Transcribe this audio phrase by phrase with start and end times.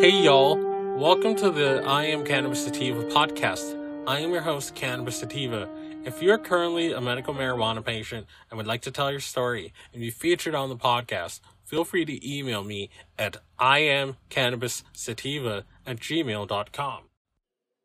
[0.00, 0.56] Hey, y'all.
[0.96, 3.76] Welcome to the I Am Cannabis Sativa podcast.
[4.06, 5.68] I am your host, Cannabis Sativa.
[6.04, 10.00] If you're currently a medical marijuana patient and would like to tell your story and
[10.00, 17.02] be featured on the podcast, feel free to email me at iamcannabissativa at gmail.com.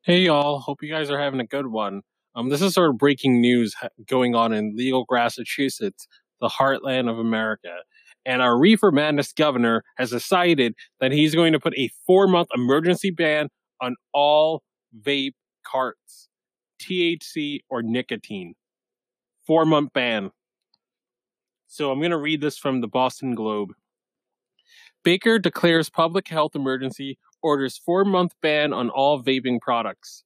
[0.04, 0.60] Hey, y'all.
[0.60, 2.04] Hope you guys are having a good one.
[2.36, 3.74] Um, this is sort of breaking news
[4.08, 6.08] going on in legal Massachusetts,
[6.40, 7.78] the heartland of America
[8.26, 12.50] and our reefer madness governor has decided that he's going to put a four month
[12.56, 13.50] emergency ban
[13.82, 14.64] on all
[15.02, 15.34] vape
[15.66, 16.30] carts,
[16.82, 18.56] THC or nicotine.
[19.46, 20.32] Four month ban.
[21.68, 23.74] So I'm going to read this from the Boston Globe.
[25.04, 30.24] Baker declares public health emergency, orders four month ban on all vaping products.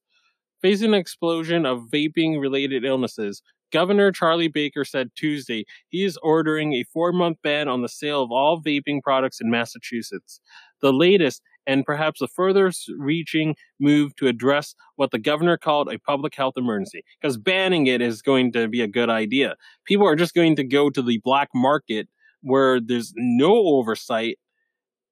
[0.62, 6.74] Facing an explosion of vaping related illnesses, Governor Charlie Baker said Tuesday he is ordering
[6.74, 10.40] a four month ban on the sale of all vaping products in Massachusetts.
[10.80, 15.98] The latest and perhaps the furthest reaching move to address what the governor called a
[15.98, 17.04] public health emergency.
[17.20, 19.54] Because banning it is going to be a good idea.
[19.84, 22.08] People are just going to go to the black market
[22.40, 24.38] where there's no oversight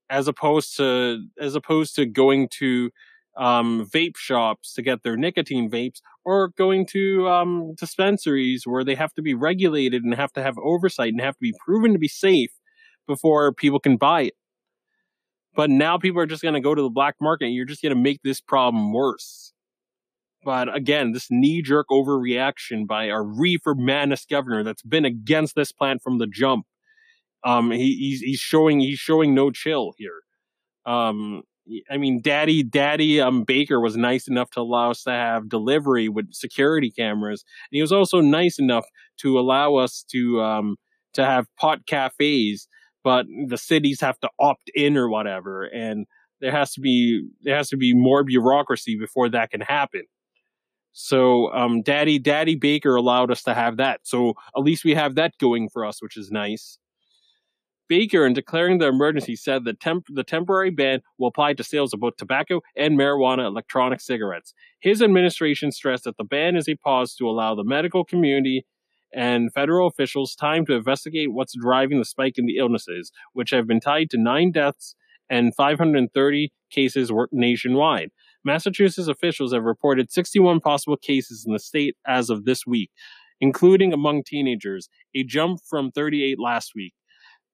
[0.09, 2.91] as opposed to as opposed to going to
[3.37, 8.95] um, vape shops to get their nicotine vapes or going to um, dispensaries where they
[8.95, 11.99] have to be regulated and have to have oversight and have to be proven to
[11.99, 12.51] be safe
[13.07, 14.35] before people can buy it.
[15.55, 17.83] But now people are just going to go to the black market and you're just
[17.83, 19.53] going to make this problem worse.
[20.45, 25.73] But again, this knee jerk overreaction by our reefer madness governor that's been against this
[25.73, 26.67] plant from the jump.
[27.45, 30.21] Um, he, he's, he's showing, he's showing no chill here.
[30.85, 31.43] Um,
[31.91, 36.09] I mean, Daddy Daddy um, Baker was nice enough to allow us to have delivery
[36.09, 38.87] with security cameras, and he was also nice enough
[39.19, 40.77] to allow us to um,
[41.15, 42.69] to have pot cafes.
[43.03, 46.07] But the cities have to opt in or whatever, and
[46.41, 50.03] there has to be there has to be more bureaucracy before that can happen.
[50.99, 54.01] So, um, Daddy Daddy Baker allowed us to have that.
[54.05, 56.79] So at least we have that going for us, which is nice.
[57.89, 61.95] Baker, in declaring the emergency, said that temp- the temporary ban will apply to sales
[61.95, 64.55] of both tobacco and marijuana electronic cigarettes.
[64.81, 68.67] His administration stressed that the ban is a pause to allow the medical community
[69.15, 73.67] and federal officials time to investigate what's driving the spike in the illnesses, which have
[73.67, 74.95] been tied to nine deaths
[75.31, 78.11] and 530 cases nationwide.
[78.45, 82.91] Massachusetts officials have reported 61 possible cases in the state as of this week,
[83.41, 86.95] including among teenagers, a jump from 38 last week.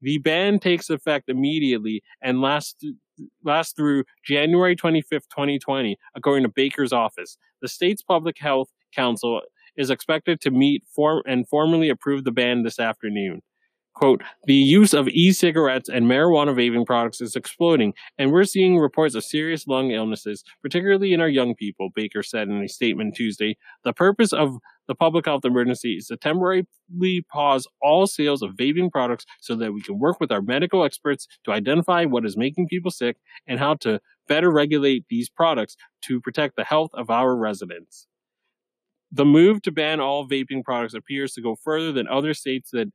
[0.03, 2.85] The ban takes effect immediately and lasts
[3.45, 7.37] lasts through January 25th, 2020, according to Baker's office.
[7.61, 9.41] The state's public health council
[9.77, 10.83] is expected to meet
[11.25, 13.43] and formally approve the ban this afternoon.
[13.95, 19.15] Quote, the use of e-cigarettes and marijuana vaping products is exploding, and we're seeing reports
[19.15, 23.57] of serious lung illnesses, particularly in our young people, Baker said in a statement Tuesday.
[23.85, 24.57] The purpose of
[24.89, 26.67] the public health emergency is to temporarily
[27.31, 31.29] pause all sales of vaping products so that we can work with our medical experts
[31.45, 36.21] to identify what is making people sick and how to better regulate these products to
[36.21, 38.07] protect the health of our residents.
[39.15, 42.91] The move to ban all vaping products appears to go further than other states that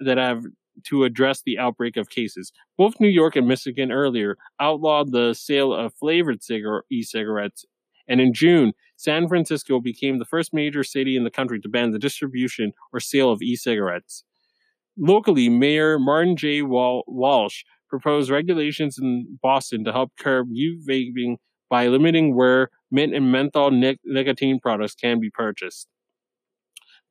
[0.00, 0.44] that have
[0.84, 2.52] to address the outbreak of cases.
[2.76, 7.64] Both New York and Michigan earlier outlawed the sale of flavored cigar- e-cigarettes,
[8.08, 11.92] and in June, San Francisco became the first major city in the country to ban
[11.92, 14.24] the distribution or sale of e-cigarettes.
[14.98, 16.62] Locally, Mayor Martin J.
[16.62, 21.36] Wal- Walsh proposed regulations in Boston to help curb youth vaping
[21.68, 25.88] by limiting where mint and menthol nic- nicotine products can be purchased.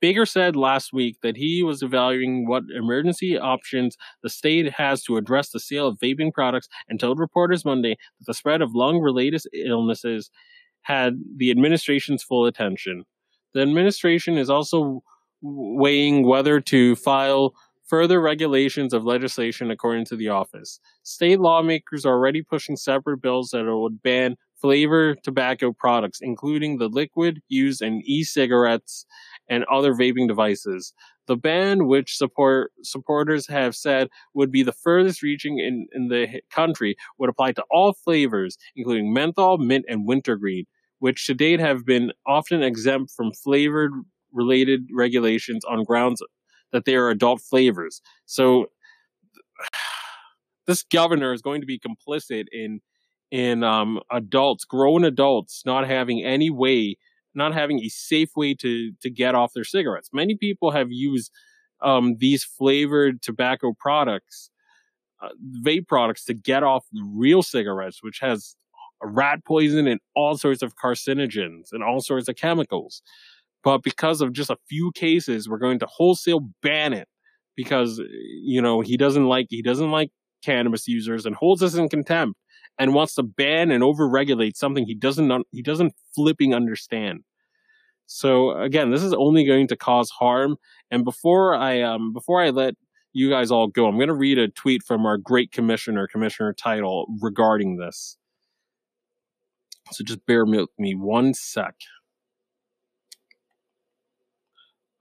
[0.02, 5.18] Baker said last week that he was evaluating what emergency options the state has to
[5.18, 9.00] address the sale of vaping products and told reporters Monday that the spread of lung
[9.00, 10.30] related illnesses
[10.82, 13.04] had the administration's full attention.
[13.54, 15.02] The administration is also
[15.42, 20.80] weighing whether to file further regulations of legislation according to the office.
[21.04, 26.88] State lawmakers are already pushing separate bills that would ban flavor tobacco products, including the
[26.88, 29.06] liquid used in e-cigarettes
[29.50, 30.94] and other vaping devices.
[31.28, 36.42] The ban, which support supporters have said would be the furthest reaching in, in the
[36.52, 40.66] country, would apply to all flavors, including menthol, mint, and wintergreen,
[41.00, 43.92] which to date have been often exempt from flavored
[44.32, 46.22] related regulations on grounds
[46.72, 48.02] that they are adult flavors.
[48.26, 48.68] So
[50.68, 52.82] this governor is going to be complicit in
[53.32, 56.96] in um, adults, grown adults, not having any way
[57.36, 60.10] not having a safe way to to get off their cigarettes.
[60.14, 61.32] Many people have used
[61.82, 64.50] um, these flavored tobacco products
[65.22, 65.30] uh,
[65.62, 68.56] vape products to get off real cigarettes, which has
[69.02, 73.02] rat poison and all sorts of carcinogens and all sorts of chemicals.
[73.64, 77.08] But because of just a few cases, we're going to wholesale ban it
[77.56, 78.02] because
[78.44, 80.12] you know he doesn't like he doesn't like
[80.44, 82.40] cannabis users and holds us in contempt
[82.78, 87.24] and wants to ban and overregulate something he doesn't he doesn't flipping understand.
[88.06, 90.58] So again, this is only going to cause harm.
[90.92, 92.76] And before I um before I let
[93.14, 96.54] you guys all go, I'm going to read a tweet from our great commissioner, Commissioner
[96.54, 98.18] Title, regarding this.
[99.92, 101.76] So just bear with me one sec.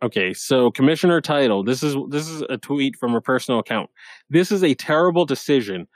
[0.03, 3.88] Okay, so Commissioner Title, this is this is a tweet from a personal account.
[4.29, 5.88] This is a terrible decision.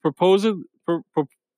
[0.00, 0.46] Proposed,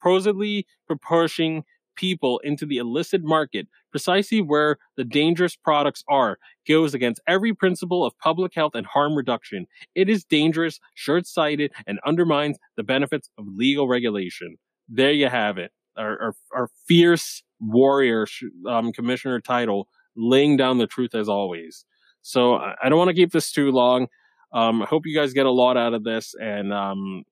[0.01, 1.65] proposedly proportioning
[1.97, 8.07] people into the illicit market, precisely where the dangerous products are, goes against every principle
[8.07, 9.67] of public health and harm reduction.
[9.95, 14.57] It is dangerous, short sighted, and undermines the benefits of legal regulation.
[14.89, 15.73] There you have it.
[15.97, 18.27] Our, our, our fierce warrior
[18.69, 21.85] um, commissioner title laying down the truth as always.
[22.23, 24.07] So I don't want to keep this too long.
[24.53, 26.35] Um, I hope you guys get a lot out of this.
[26.41, 27.25] And um,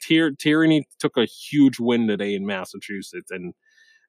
[0.00, 3.54] tyr- tyranny took a huge win today in Massachusetts, and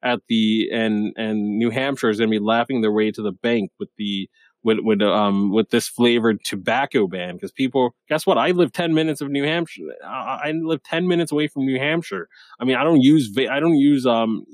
[0.02, 3.32] at the and and New Hampshire is going to be laughing their way to the
[3.32, 4.28] bank with the
[4.62, 8.38] with with um with this flavored tobacco ban because people guess what?
[8.38, 9.82] I live 10 minutes of New Hampshire.
[10.04, 12.28] I, I live 10 minutes away from New Hampshire.
[12.58, 14.44] I mean I don't use I don't use um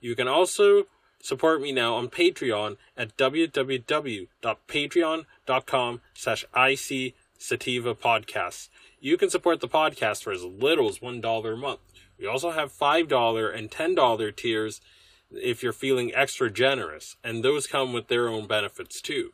[0.02, 0.84] You can also
[1.22, 8.68] support me now on Patreon at www.patreon.com slash IC sativa podcast.
[9.00, 11.80] You can support the podcast for as little as $1 a month.
[12.18, 14.82] We also have $5 and $10 tiers
[15.30, 19.32] if you're feeling extra generous, and those come with their own benefits too.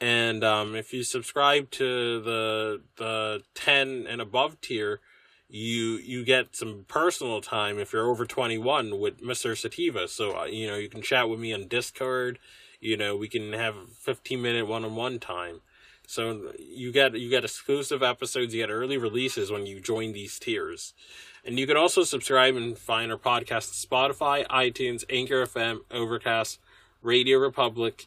[0.00, 5.00] And um, if you subscribe to the the ten and above tier,
[5.48, 9.56] you you get some personal time if you're over 21 with Mr.
[9.56, 10.08] Sativa.
[10.08, 12.38] So uh, you know you can chat with me on Discord.
[12.80, 15.60] You know we can have 15 minute one on one time.
[16.06, 20.38] So you get you get exclusive episodes, you get early releases when you join these
[20.38, 20.94] tiers.
[21.44, 26.58] And you can also subscribe and find our podcast Spotify, iTunes, Anchor FM, Overcast,
[27.02, 28.06] Radio Republic,